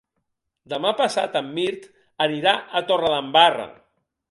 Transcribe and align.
Demà 0.71 0.93
passat 1.01 1.37
en 1.41 1.51
Mirt 1.59 1.85
anirà 2.27 2.57
a 2.81 2.85
Torredembarra. 2.91 3.71